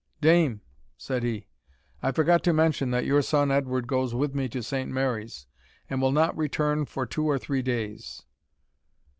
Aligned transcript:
"Dame," 0.19 0.61
said 0.97 1.21
he, 1.21 1.45
"I 2.01 2.11
forgot 2.11 2.43
to 2.45 2.53
mention 2.53 2.89
that 2.89 3.05
your 3.05 3.21
son 3.21 3.51
Edward 3.51 3.85
goes 3.85 4.15
with 4.15 4.33
me 4.33 4.49
to 4.49 4.63
Saint 4.63 4.89
Mary's, 4.89 5.45
and 5.91 6.01
will 6.01 6.11
not 6.11 6.35
return 6.35 6.85
for 6.87 7.05
two 7.05 7.27
or 7.29 7.37
three 7.37 7.61
days." 7.61 8.23